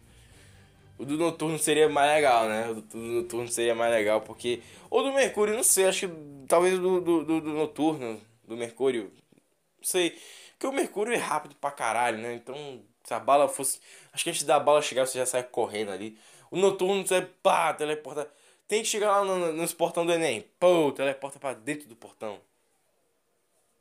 [0.97, 2.69] O do Noturno seria mais legal, né?
[2.69, 4.61] O do, Noturno seria mais legal, porque...
[4.89, 6.15] Ou do Mercúrio, não sei, acho que
[6.47, 9.11] talvez do, do, do, do Noturno, do Mercúrio.
[9.77, 10.17] Não sei.
[10.51, 12.33] Porque o Mercúrio é rápido pra caralho, né?
[12.35, 13.79] Então, se a bala fosse...
[14.13, 16.17] Acho que antes da bala chegar, você já sai correndo ali.
[16.49, 18.29] O Noturno, você, pá, teleporta...
[18.67, 20.45] Tem que chegar lá no, nos portão do Enem.
[20.59, 22.39] Pô, teleporta pra dentro do portão.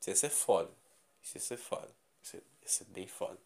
[0.00, 0.70] Isso ia ser foda.
[1.22, 1.90] Isso ia ser foda.
[2.22, 3.38] Isso ia ser bem foda.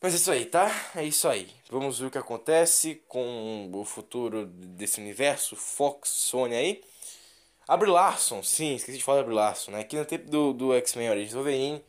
[0.00, 0.70] Mas é isso aí, tá?
[0.96, 1.52] É isso aí.
[1.68, 6.84] Vamos ver o que acontece com o futuro desse universo Fox, Sony aí.
[7.68, 9.80] Abre Larson, sim, esqueci de falar da Abre Larson, né?
[9.80, 11.84] Aqui no tempo do, do X-Men Origins Wolverine,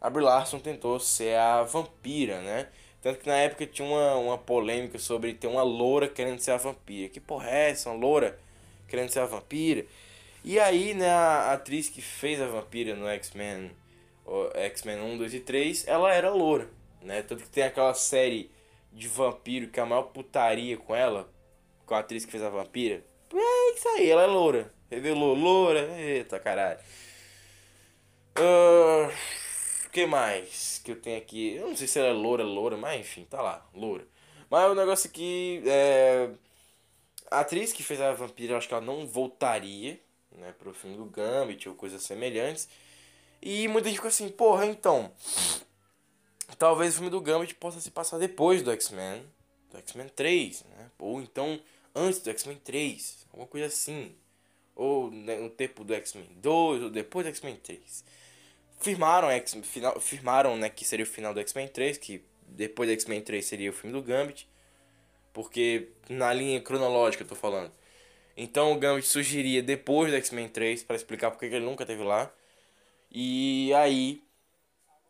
[0.00, 2.68] Abre Larson tentou ser a vampira, né?
[3.02, 6.56] Tanto que na época tinha uma, uma polêmica sobre ter uma loura querendo ser a
[6.56, 7.08] vampira.
[7.08, 7.90] Que porra é essa?
[7.90, 8.38] Uma loura
[8.88, 9.86] querendo ser a vampira?
[10.44, 13.70] E aí, né, a atriz que fez a vampira no X-Men,
[14.54, 16.68] X-Men 1, 2 e 3, ela era loura,
[17.02, 17.22] né?
[17.22, 18.50] Tanto que tem aquela série
[18.92, 21.28] de vampiro que é a maior putaria com ela,
[21.86, 23.04] com a atriz que fez a vampira.
[23.34, 24.72] É isso aí, ela é loura.
[24.90, 26.80] Revelou loura, eita caralho.
[28.38, 29.12] Uh,
[29.90, 31.54] que mais que eu tenho aqui?
[31.54, 34.06] Eu não sei se ela é loura, loura, mas enfim, tá lá, loura.
[34.48, 36.30] Mas o negócio aqui é.
[37.30, 40.00] A atriz que fez a vampira, eu acho que ela não voltaria
[40.32, 42.68] né, pro filme do Gambit ou coisas semelhantes.
[43.40, 45.12] E muita gente ficou assim, porra, então.
[46.58, 49.24] Talvez o filme do Gambit possa se passar depois do X-Men,
[49.70, 50.90] do X-Men 3, né?
[50.98, 51.60] Ou então
[51.94, 54.14] antes do X-Men 3, alguma coisa assim.
[54.74, 58.04] ou né, no tempo do X-Men 2, ou depois do X-Men 3.
[58.80, 62.92] Firmaram, X, final, firmaram né, que seria o final do X-Men 3, que depois do
[62.92, 64.48] X-Men 3 seria o filme do Gambit,
[65.32, 67.72] porque na linha cronológica eu tô falando.
[68.36, 72.32] Então o Gambit surgiria depois do X-Men 3 para explicar porque ele nunca teve lá.
[73.10, 74.22] E aí,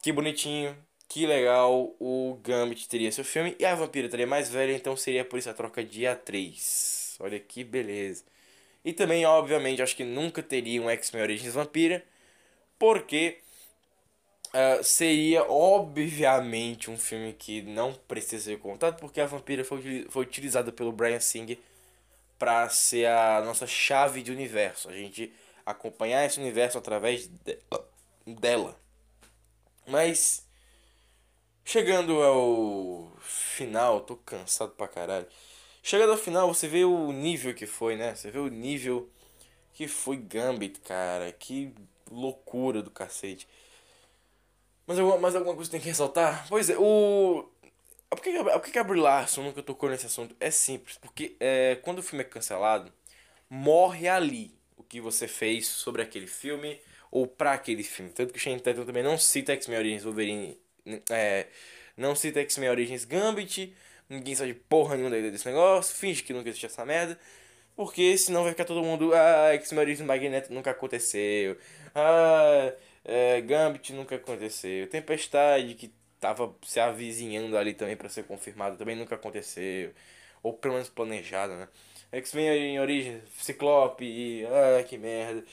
[0.02, 0.76] que bonitinho,
[1.08, 5.24] que legal, o Gambit teria seu filme e a Vampira teria mais velha, então seria
[5.24, 7.16] por isso a troca de atriz.
[7.20, 8.24] Olha que beleza.
[8.84, 12.04] E também, obviamente, acho que nunca teria um X-Men Origins Vampira,
[12.78, 13.38] porque
[14.54, 20.22] uh, seria, obviamente, um filme que não precisa ser contado, porque a Vampira foi, foi
[20.24, 21.58] utilizada pelo Brian Singer
[22.38, 24.88] para ser a nossa chave de universo.
[24.88, 25.32] A gente
[25.64, 27.58] acompanhar esse universo através de,
[28.26, 28.76] dela.
[29.86, 30.46] Mas
[31.64, 35.26] chegando ao final, tô cansado pra caralho.
[35.82, 38.14] Chegando ao final, você vê o nível que foi, né?
[38.14, 39.08] Você vê o nível
[39.72, 41.32] que foi Gambit, cara.
[41.32, 41.74] Que
[42.10, 43.46] loucura do cacete.
[44.90, 46.46] Mas, mas alguma coisa tem que ressaltar?
[46.48, 47.48] Pois é, o.
[48.08, 50.34] Por que, por que a Brie Larson nunca tocou nesse assunto?
[50.40, 52.92] É simples, porque é, quando o filme é cancelado,
[53.48, 58.10] morre ali o que você fez sobre aquele filme ou para aquele filme.
[58.10, 60.58] Tanto que o Shane Tatum também não cita X-Men Origins Wolverine,
[61.08, 61.46] é,
[61.96, 63.72] não cita X-Men Origins Gambit,
[64.08, 67.16] ninguém sabe porra nenhuma desse negócio, finge que nunca existiu essa merda,
[67.76, 71.56] porque senão vai ficar todo mundo, ah, X-Men Origins Magneto nunca aconteceu,
[71.94, 72.72] ah,
[73.04, 78.96] é, Gambit nunca aconteceu, Tempestade que tava se avizinhando ali também para ser confirmado também
[78.96, 79.92] nunca aconteceu,
[80.42, 81.68] ou pelo menos planejado, né?
[82.12, 85.44] X-Men em origem, Ciclope, e, ah, que merda.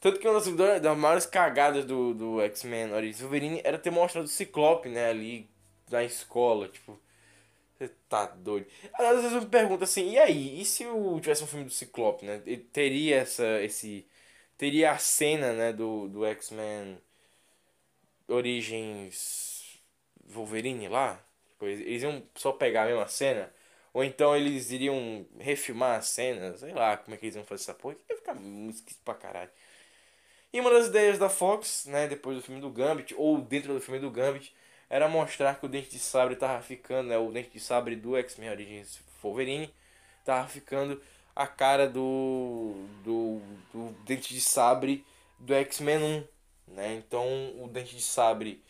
[0.00, 4.26] Tanto que uma das, das maiores cagadas do, do X-Men Origins Wolverine era ter mostrado
[4.26, 5.48] o Ciclope, né, ali
[5.90, 6.98] na escola, tipo.
[7.78, 8.66] Você tá doido.
[8.94, 10.60] Às vezes eu me pergunto assim, e aí?
[10.60, 12.40] E se eu tivesse um filme do Ciclope, né?
[12.46, 13.60] Ele teria essa.
[13.62, 14.06] esse.
[14.58, 16.98] Teria a cena, né, do, do X-Men
[18.28, 19.80] Origins
[20.24, 21.22] Wolverine lá?
[21.50, 23.52] Tipo, eles iam só pegar a mesma cena?
[23.92, 26.56] Ou então eles iriam refilmar a cena?
[26.56, 27.96] Sei lá como é que eles iam fazer essa porra.
[28.08, 28.36] Ia ficar
[28.70, 29.50] esquisito pra caralho.
[30.52, 33.80] E uma das ideias da Fox, né, depois do filme do Gambit, ou dentro do
[33.80, 34.54] filme do Gambit,
[34.88, 38.16] era mostrar que o Dente de Sabre tava ficando, né, o Dente de Sabre do
[38.16, 39.72] X-Men Origins Wolverine,
[40.24, 41.00] tava ficando
[41.34, 43.40] a cara do, do,
[43.72, 45.04] do Dente de Sabre
[45.38, 45.98] do X-Men
[46.68, 47.26] 1, né, então
[47.62, 48.62] o Dente de Sabre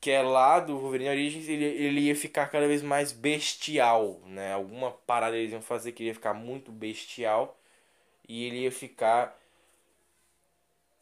[0.00, 4.52] que é lá do Wolverine Origins, ele, ele ia ficar cada vez mais bestial, né,
[4.52, 7.58] alguma parada eles iam fazer que ele ia ficar muito bestial,
[8.28, 9.38] e ele ia ficar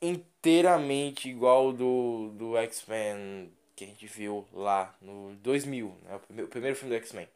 [0.01, 6.17] inteiramente igual do, do X-Men que a gente viu lá no 2000, né?
[6.17, 7.29] o, primeiro, o primeiro filme do X-Men.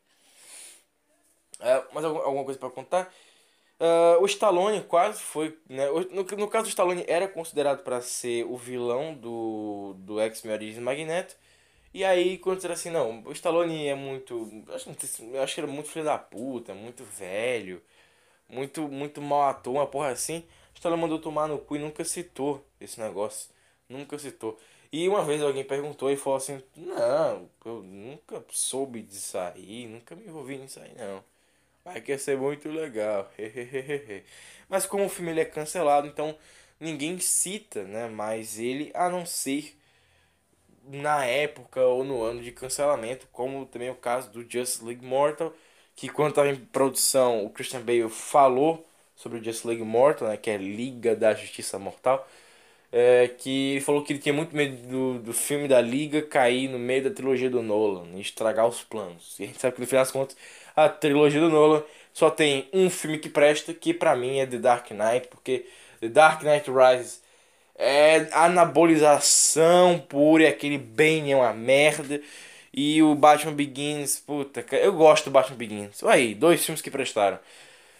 [1.61, 3.13] Uh, mas alguma coisa para contar?
[3.79, 5.59] Uh, o Stallone quase foi.
[5.69, 5.87] Né?
[6.11, 10.79] No, no caso, o Stallone era considerado para ser o vilão do, do X-Men Origins
[10.79, 11.37] Magneto.
[11.93, 14.51] E aí, quando disseram assim, não, o Stallone é muito.
[14.75, 14.91] Acho,
[15.33, 17.83] eu acho que era muito filho da puta, muito velho,
[18.49, 20.45] muito, muito mal ator, uma porra assim.
[20.75, 23.51] Stallone mandou tomar no cu e nunca citou esse negócio.
[23.89, 24.59] Nunca citou.
[24.93, 30.15] E uma vez alguém perguntou e falou assim: Não, eu nunca soube disso aí, nunca
[30.17, 31.23] me envolvi nisso aí não.
[31.87, 33.31] Vai que ser muito legal.
[34.69, 36.37] Mas como o filme ele é cancelado, então
[36.81, 39.77] ninguém cita né, mais ele a não ser
[40.85, 45.53] na época ou no ano de cancelamento, como também o caso do Justice League Mortal,
[45.95, 50.37] que quando estava em produção o Christian Bale falou sobre o Justice League Mortal, né,
[50.37, 52.27] que é Liga da Justiça Mortal,
[52.93, 56.69] é, que ele falou que ele tinha muito medo do, do filme da Liga cair
[56.69, 59.39] no meio da trilogia do Nolan e estragar os planos.
[59.41, 60.37] E a gente sabe que no final das contas
[60.77, 64.59] a trilogia do Nolan só tem um filme que presta, que pra mim é The
[64.59, 65.67] Dark Knight, porque
[66.01, 67.23] The Dark Knight Rises
[67.77, 72.21] é anabolização pura e aquele bem é uma merda.
[72.73, 76.03] E o Batman Begins, puta, eu gosto do Batman Begins.
[76.05, 77.39] Aí, dois filmes que prestaram.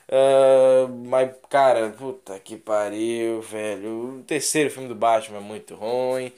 [0.09, 4.21] Uh, mas, cara, puta que pariu, velho.
[4.21, 6.33] O terceiro filme do Batman é muito ruim.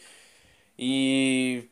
[0.78, 1.64] E.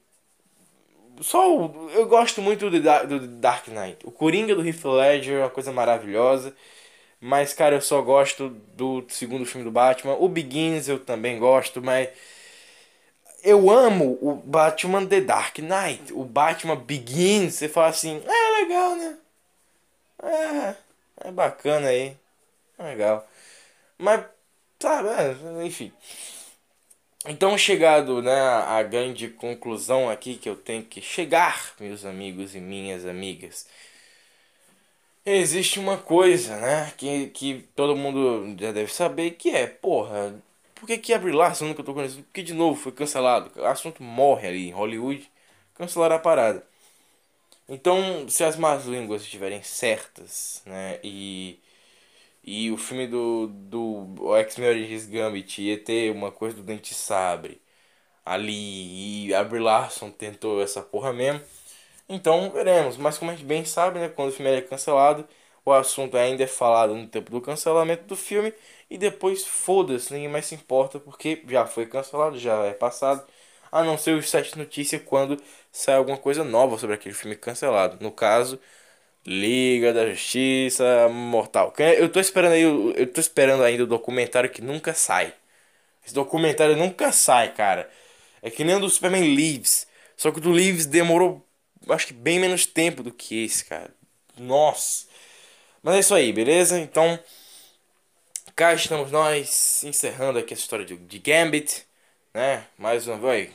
[1.22, 1.56] Só.
[1.56, 3.98] O, eu gosto muito do, do Dark Knight.
[4.04, 6.54] O Coringa do Heath Ledger é uma coisa maravilhosa.
[7.20, 10.14] Mas, cara, eu só gosto do segundo filme do Batman.
[10.14, 12.08] O Begins eu também gosto, mas.
[13.42, 16.12] Eu amo o Batman The Dark Knight.
[16.12, 19.18] O Batman Begins, você fala assim, é legal, né?
[20.22, 20.86] É.
[21.28, 22.16] É bacana aí.
[22.78, 23.26] Legal.
[23.98, 24.24] Mas,
[24.80, 25.92] sabe, é, enfim.
[27.28, 32.60] Então, chegado né, a grande conclusão aqui que eu tenho que chegar, meus amigos e
[32.60, 33.66] minhas amigas,
[35.24, 36.92] existe uma coisa, né?
[36.96, 40.34] Que, que todo mundo já deve saber, que é, porra,
[40.74, 42.22] por que que a Brie Larson nunca tocou nisso?
[42.22, 43.50] Porque de novo foi cancelado.
[43.60, 45.30] O assunto morre ali em Hollywood.
[45.74, 46.66] Cancelaram a parada.
[47.68, 51.00] Então, se as más línguas estiverem certas, né?
[51.02, 51.58] E,
[52.46, 57.60] e o filme do, do X-Men Origins Gambit ia ter uma coisa do Dente Sabre
[58.24, 61.40] ali e a Brie Larson tentou essa porra mesmo.
[62.08, 65.26] Então veremos, mas como a gente bem sabe, né, quando o filme é cancelado,
[65.64, 68.52] o assunto ainda é falado no tempo do cancelamento do filme
[68.88, 73.26] e depois foda-se, ninguém mais se importa porque já foi cancelado, já é passado,
[73.72, 75.36] a não ser os sete notícias quando
[75.72, 77.98] sai alguma coisa nova sobre aquele filme cancelado.
[78.00, 78.60] No caso,
[79.26, 81.74] Liga da Justiça Mortal.
[81.98, 85.34] Eu tô esperando aí, eu tô esperando ainda o documentário que nunca sai.
[86.04, 87.90] Esse documentário nunca sai, cara.
[88.40, 89.88] É que nem o do Superman Leaves.
[90.16, 91.44] Só que o do Leaves demorou,
[91.88, 93.90] acho que bem menos tempo do que esse, cara.
[94.38, 95.06] Nossa.
[95.82, 96.78] Mas é isso aí, beleza?
[96.78, 97.18] Então,
[98.54, 101.84] cá estamos nós encerrando aqui essa história de, de Gambit,
[102.32, 102.64] né?
[102.78, 103.50] Mais uma vez,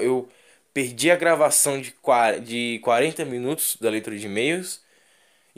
[0.00, 0.28] eu
[0.74, 1.94] perdi a gravação de,
[2.44, 4.86] de 40 minutos da leitura de e-mails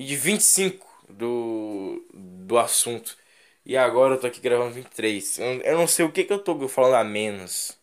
[0.00, 3.16] e de 25 do, do assunto.
[3.66, 5.38] E agora eu tô aqui gravando 23.
[5.38, 7.78] Eu, eu não sei o que, que eu tô falando a menos.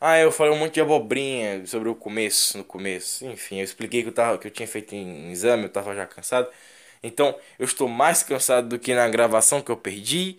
[0.00, 3.24] Ah, eu falei um monte de abobrinha sobre o começo, no começo.
[3.26, 6.06] Enfim, eu expliquei que eu, tava, que eu tinha feito em exame, eu tava já
[6.06, 6.48] cansado.
[7.02, 10.38] Então, eu estou mais cansado do que na gravação que eu perdi.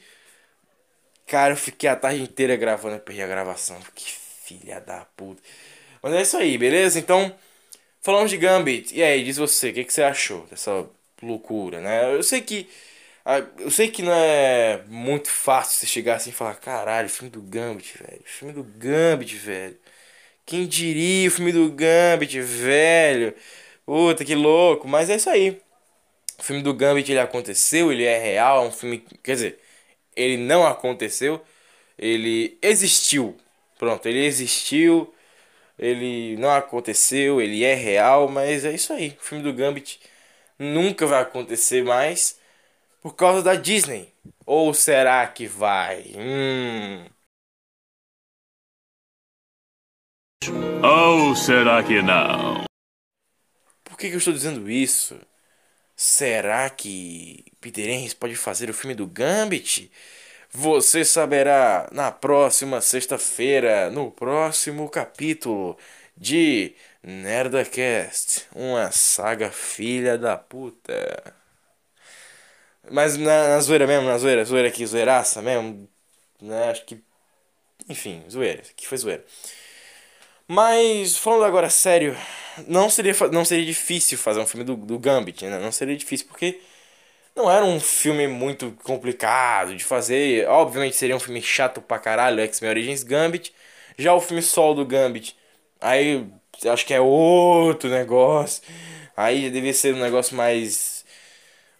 [1.25, 3.79] Cara, eu fiquei a tarde inteira gravando, eu perdi a gravação.
[3.95, 5.41] Que filha da puta.
[6.01, 6.99] Mas é isso aí, beleza?
[6.99, 7.33] Então,
[8.03, 8.95] falamos de Gambit.
[8.95, 10.87] E aí, diz você, o que, que você achou dessa
[11.21, 12.13] loucura, né?
[12.15, 12.69] Eu sei que
[13.59, 17.41] eu sei que não é muito fácil você chegar assim e falar, caralho, filme do
[17.41, 18.21] Gambit, velho.
[18.25, 19.77] Filme do Gambit, velho.
[20.45, 23.33] Quem diria o filme do Gambit, velho?
[23.85, 24.87] Puta, que louco.
[24.87, 25.61] Mas é isso aí.
[26.39, 28.99] O filme do Gambit, ele aconteceu, ele é real, é um filme...
[29.23, 29.59] Quer dizer,
[30.15, 31.41] ele não aconteceu,
[31.97, 33.37] ele existiu.
[33.79, 35.13] Pronto, ele existiu,
[35.77, 39.17] ele não aconteceu, ele é real, mas é isso aí.
[39.19, 39.99] O filme do Gambit
[40.59, 42.39] nunca vai acontecer mais
[43.01, 44.13] por causa da Disney?
[44.45, 46.13] Ou será que vai?
[46.15, 47.05] Hum.
[50.83, 52.63] Ou será que não?
[53.83, 55.19] Por que, que eu estou dizendo isso?
[55.95, 59.91] Será que Peter Henry pode fazer o filme do Gambit?
[60.55, 65.75] Você saberá na próxima sexta-feira, no próximo capítulo
[66.15, 70.93] de Nerdacast, uma saga filha da puta.
[72.91, 75.89] Mas na, na zoeira mesmo, na zoeira, zoeira aqui, zoeiraça mesmo,
[76.41, 76.69] né?
[76.69, 77.01] Acho que.
[77.89, 79.25] Enfim, zoeira, que foi zoeira.
[80.47, 82.15] Mas, falando agora sério,
[82.67, 85.59] não seria, não seria difícil fazer um filme do, do Gambit, né?
[85.59, 86.59] Não seria difícil, porque
[87.35, 90.47] não era um filme muito complicado de fazer.
[90.47, 93.53] Obviamente seria um filme chato pra caralho, X-Men Origins Gambit.
[93.97, 95.35] Já o filme solo do Gambit,
[95.81, 96.25] aí
[96.65, 98.63] acho que é outro negócio.
[99.15, 101.05] Aí devia ser um negócio mais.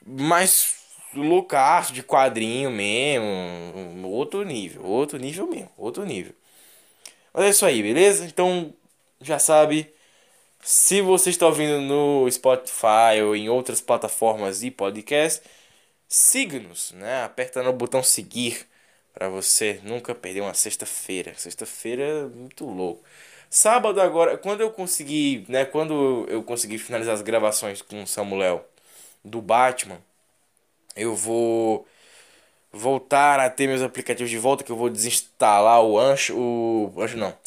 [0.06, 0.76] mais
[1.16, 4.08] loucaço de quadrinho mesmo.
[4.10, 6.34] Outro nível, outro nível mesmo, outro nível.
[7.34, 8.26] Mas é isso aí, beleza?
[8.26, 8.74] Então,
[9.22, 9.93] já sabe.
[10.64, 15.42] Se você está ouvindo no Spotify ou em outras plataformas de podcast,
[16.08, 17.24] siga-nos, né?
[17.24, 18.66] Aperta no botão seguir
[19.14, 21.34] para você nunca perder uma sexta-feira.
[21.36, 23.04] Sexta-feira é muito louco.
[23.50, 28.66] Sábado agora, quando eu consegui, né, quando eu consegui finalizar as gravações com o Samuel
[29.24, 30.02] do Batman,
[30.96, 31.86] eu vou
[32.72, 37.18] voltar a ter meus aplicativos de volta, que eu vou desinstalar o Ancho, o Ancho
[37.18, 37.38] não.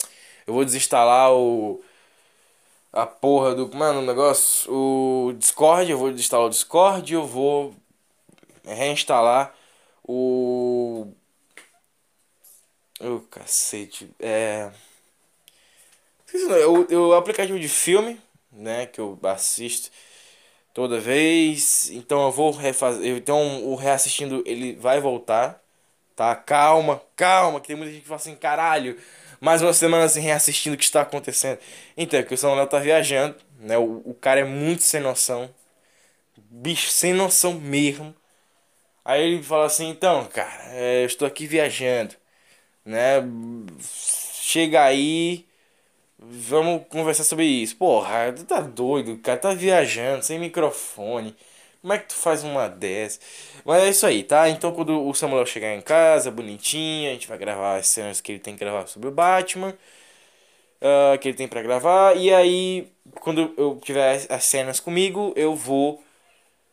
[0.47, 1.83] Eu vou desinstalar o
[2.97, 7.27] a porra do, mano, é o negócio, o Discord, eu vou desinstalar o Discord, eu
[7.27, 7.75] vou
[8.65, 9.55] reinstalar
[10.03, 11.07] o
[13.01, 14.71] o cacete, é
[16.67, 18.21] o, o aplicativo de filme,
[18.51, 19.91] né, que eu assisto
[20.75, 21.91] toda vez.
[21.91, 23.17] Então eu vou refazer.
[23.17, 25.61] Então o reassistindo ele vai voltar.
[26.15, 26.35] Tá?
[26.35, 28.99] Calma, calma, que tem muita gente que fala assim, caralho,
[29.41, 31.59] mais uma semana assim reassistindo o que está acontecendo.
[31.97, 33.79] Então, é que o Samuel tá viajando, né?
[33.79, 35.51] O, o cara é muito sem noção.
[36.51, 38.15] Bicho, sem noção mesmo.
[39.05, 42.15] Aí ele fala assim, então, cara, é, eu estou aqui viajando,
[42.85, 43.23] né?
[44.43, 45.47] Chega aí
[46.19, 47.77] Vamos conversar sobre isso.
[47.77, 51.37] Porra, tu tá doido, o cara tá viajando, sem microfone.
[51.87, 53.21] Como é que tu faz uma dessa?
[53.65, 54.49] Mas é isso aí, tá?
[54.51, 58.33] Então quando o Samuel chegar em casa, bonitinho, a gente vai gravar as cenas que
[58.33, 59.73] ele tem que gravar sobre o Batman.
[60.83, 62.17] Uh, que ele tem para gravar.
[62.17, 66.03] E aí, quando eu tiver as cenas comigo, eu vou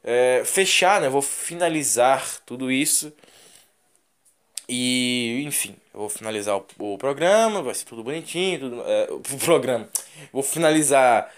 [0.03, 1.07] é, fechar, né?
[1.07, 3.13] Eu vou finalizar tudo isso.
[4.67, 9.19] E, enfim, eu vou finalizar o, o programa, vai ser tudo bonitinho, tudo, é, o
[9.39, 9.87] programa.
[10.31, 11.31] Vou finalizar,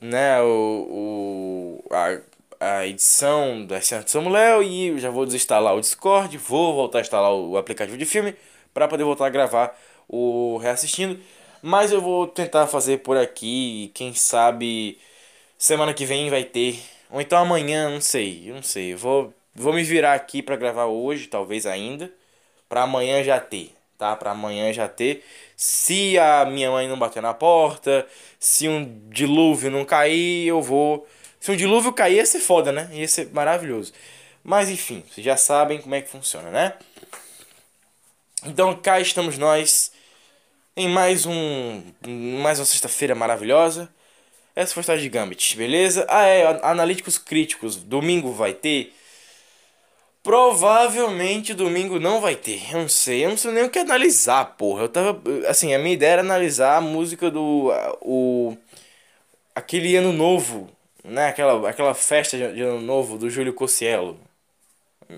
[0.00, 2.20] né, o, o, a,
[2.60, 7.00] a edição da Cena de Samuel e já vou desinstalar o Discord, vou voltar a
[7.02, 8.34] instalar o, aplicativo de filme
[8.74, 9.78] para poder voltar a gravar
[10.08, 11.18] o reassistindo.
[11.62, 14.98] Mas eu vou tentar fazer por aqui, quem sabe
[15.58, 16.78] semana que vem vai ter,
[17.10, 18.92] ou então amanhã, não sei, não sei.
[18.94, 22.12] Eu vou, vou me virar aqui para gravar hoje, talvez ainda
[22.68, 24.14] para amanhã já ter, tá?
[24.16, 25.24] Para amanhã já ter.
[25.56, 28.06] Se a minha mãe não bater na porta,
[28.38, 31.06] se um dilúvio não cair, eu vou.
[31.40, 32.88] Se um dilúvio cair, ia ser foda, né?
[32.92, 33.92] Ia ser maravilhoso.
[34.42, 36.74] Mas enfim, vocês já sabem como é que funciona, né?
[38.44, 39.92] Então cá estamos nós
[40.76, 41.82] em mais um
[42.40, 43.88] mais uma sexta-feira maravilhosa.
[44.54, 46.06] Essa foi a história de Gambit, beleza?
[46.08, 47.76] Ah, é, analíticos críticos.
[47.76, 48.92] Domingo vai ter
[50.28, 52.62] Provavelmente domingo não vai ter.
[52.70, 53.24] Eu não sei.
[53.24, 54.82] Eu não sei nem o que analisar, porra.
[54.82, 55.18] Eu tava.
[55.48, 57.72] Assim, a minha ideia era analisar a música do.
[58.02, 58.54] O.
[59.54, 60.70] Aquele ano novo.
[61.04, 61.28] Né?
[61.28, 64.20] Aquela, aquela festa de ano novo do Júlio Cossielo.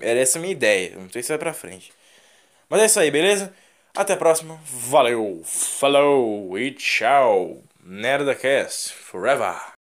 [0.01, 0.95] Era essa a minha ideia.
[0.97, 1.91] Não sei se vai pra frente.
[2.69, 3.53] Mas é isso aí, beleza?
[3.95, 4.59] Até a próxima.
[4.65, 7.61] Valeu, falou e tchau.
[7.83, 9.80] NerdaCast Forever.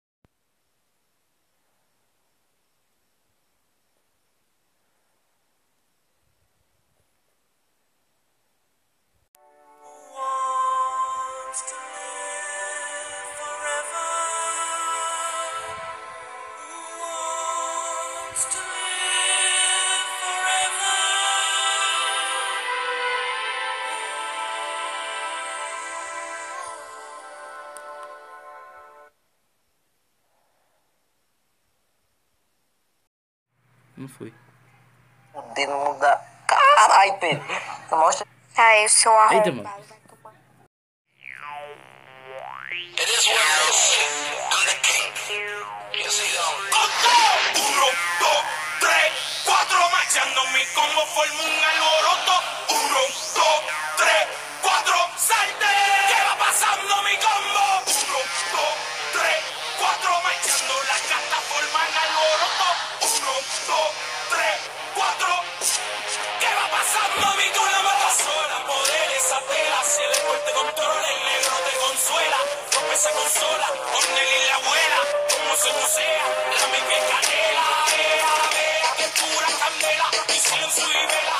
[38.75, 38.79] Mostra.
[38.79, 39.63] Ah, eu sou Eita, arrombado.
[39.63, 39.85] mano.
[47.55, 47.87] Uno,
[48.19, 48.43] dos,
[48.79, 52.54] tres, cuatro, marchando mi combo forma un alboroto.
[72.95, 76.23] Esa consola, Cornel y la abuela, como se musea,
[76.61, 81.37] la mi canela, ea, vea, que pura candela, y silencio y vela,